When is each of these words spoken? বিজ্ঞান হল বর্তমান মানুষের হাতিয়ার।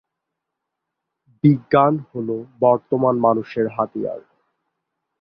বিজ্ঞান 1.43 1.93
হল 2.09 2.29
বর্তমান 2.61 3.15
মানুষের 3.19 3.67
হাতিয়ার। 3.75 4.21